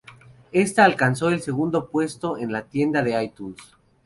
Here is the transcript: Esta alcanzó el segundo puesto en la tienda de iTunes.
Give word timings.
Esta 0.51 0.83
alcanzó 0.83 1.29
el 1.29 1.41
segundo 1.43 1.87
puesto 1.91 2.35
en 2.39 2.51
la 2.51 2.63
tienda 2.63 3.03
de 3.03 3.23
iTunes. 3.23 3.59